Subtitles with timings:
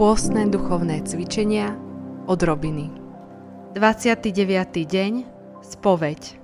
[0.00, 1.76] Pôstne duchovné cvičenia
[2.24, 2.88] od Robiny
[3.76, 4.32] 29.
[4.88, 5.12] deň
[5.60, 6.40] Spoveď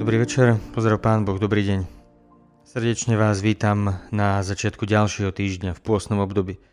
[0.00, 1.80] Dobrý večer, pozdrav Pán Boh, dobrý deň.
[2.64, 6.64] Srdečne vás vítam na začiatku ďalšieho týždňa v pôstnom období.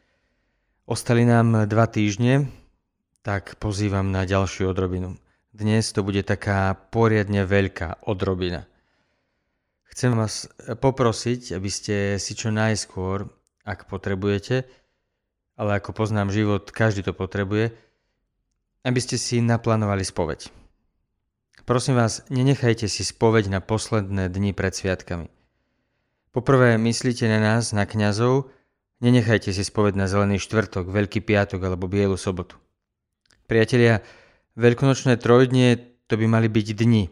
[0.88, 2.48] Ostali nám dva týždne,
[3.20, 5.20] tak pozývam na ďalšiu odrobinu.
[5.52, 8.72] Dnes to bude taká poriadne veľká odrobina.
[9.84, 10.48] Chcem vás
[10.80, 13.27] poprosiť, aby ste si čo najskôr,
[13.67, 14.79] ak potrebujete,
[15.59, 17.76] ale ako poznám život, každý to potrebuje,
[18.88, 20.48] aby ste si naplánovali spoveď.
[21.68, 25.27] Prosím vás, nenechajte si spoveď na posledné dni pred sviatkami.
[26.32, 28.48] Poprvé myslíte na nás, na kňazov,
[29.04, 32.55] nenechajte si spoveď na zelený štvrtok, veľký piatok alebo bielu sobotu.
[33.46, 33.99] Priatelia,
[34.55, 37.12] veľkonočné trojdnie to by mali byť dni.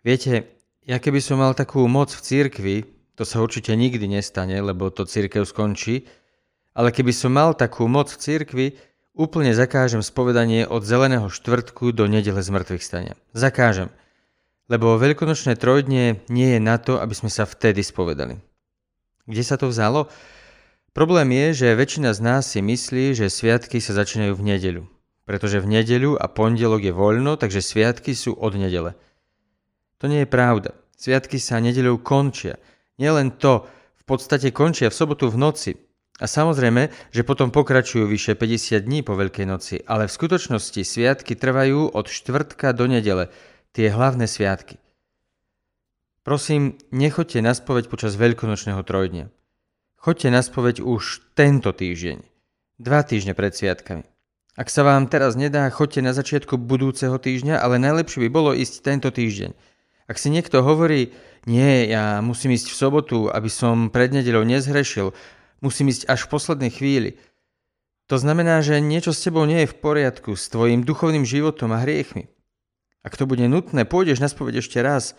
[0.00, 0.48] Viete,
[0.88, 2.76] ja keby som mal takú moc v cirkvi,
[3.14, 6.08] to sa určite nikdy nestane, lebo to církev skončí,
[6.74, 8.66] ale keby som mal takú moc v cirkvi,
[9.14, 13.14] úplne zakážem spovedanie od zeleného štvrtku do nedele zmrtvých stania.
[13.30, 13.94] Zakážem.
[14.66, 18.42] Lebo veľkonočné trojdnie nie je na to, aby sme sa vtedy spovedali.
[19.24, 20.10] Kde sa to vzalo?
[20.90, 24.82] Problém je, že väčšina z nás si myslí, že sviatky sa začínajú v nedeľu.
[25.24, 28.92] Pretože v nedeľu a pondelok je voľno, takže sviatky sú od nedele.
[30.02, 30.76] To nie je pravda.
[30.94, 32.60] Sviatky sa nedeľou končia.
[33.00, 33.64] Nielen to,
[34.00, 35.72] v podstate končia v sobotu v noci,
[36.22, 41.34] a samozrejme, že potom pokračujú vyše 50 dní po Veľkej noci, ale v skutočnosti sviatky
[41.34, 43.34] trvajú od štvrtka do nedele,
[43.74, 44.78] tie hlavné sviatky.
[46.22, 49.26] Prosím, nechoďte na spoveď počas veľkonočného trojdňa.
[49.98, 52.22] Choďte na spoveď už tento týždeň,
[52.78, 54.06] dva týždne pred sviatkami.
[54.54, 58.86] Ak sa vám teraz nedá, choďte na začiatku budúceho týždňa, ale najlepšie by bolo ísť
[58.86, 59.50] tento týždeň.
[60.06, 61.10] Ak si niekto hovorí,
[61.42, 65.10] nie, ja musím ísť v sobotu, aby som pred nedelou nezhrešil,
[65.62, 67.10] Musím ísť až v poslednej chvíli.
[68.08, 71.82] To znamená, že niečo s tebou nie je v poriadku, s tvojim duchovným životom a
[71.82, 72.28] hriechmi.
[73.04, 75.16] Ak to bude nutné, pôjdeš na spoveď ešte raz,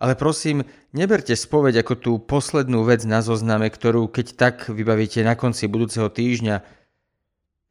[0.00, 0.64] ale prosím,
[0.96, 6.08] neberte spoveď ako tú poslednú vec na zozname, ktorú keď tak vybavíte na konci budúceho
[6.08, 6.56] týždňa,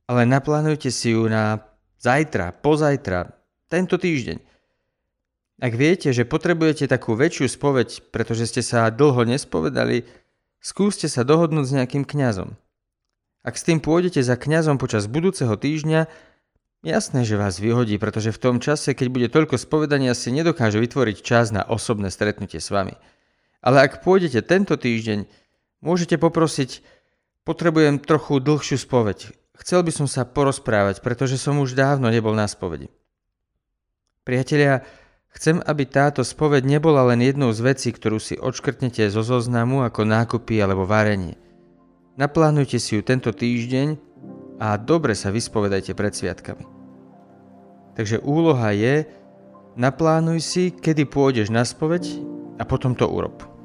[0.09, 1.65] ale naplánujte si ju na
[1.99, 3.35] zajtra, pozajtra,
[3.67, 4.37] tento týždeň.
[5.59, 10.07] Ak viete, že potrebujete takú väčšiu spoveď, pretože ste sa dlho nespovedali,
[10.59, 12.59] Skúste sa dohodnúť s nejakým kňazom.
[13.47, 16.11] Ak s tým pôjdete za kňazom počas budúceho týždňa,
[16.83, 21.17] jasné, že vás vyhodí, pretože v tom čase, keď bude toľko spovedania, si nedokáže vytvoriť
[21.23, 22.99] čas na osobné stretnutie s vami.
[23.63, 25.31] Ale ak pôjdete tento týždeň,
[25.79, 26.83] môžete poprosiť,
[27.47, 29.31] potrebujem trochu dlhšiu spoveď.
[29.59, 32.91] Chcel by som sa porozprávať, pretože som už dávno nebol na spovedi.
[34.27, 34.83] Priatelia,
[35.29, 40.01] Chcem, aby táto spoveď nebola len jednou z vecí, ktorú si odškrtnete zo zoznamu ako
[40.03, 41.37] nákupy alebo varenie.
[42.17, 43.95] Naplánujte si ju tento týždeň
[44.59, 46.65] a dobre sa vyspovedajte pred sviatkami.
[47.95, 49.07] Takže úloha je,
[49.79, 52.03] naplánuj si, kedy pôjdeš na spoveď
[52.59, 53.58] a potom to urob.